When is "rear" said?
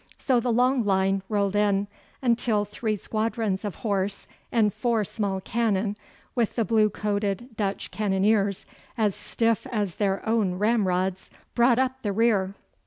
12.13-12.55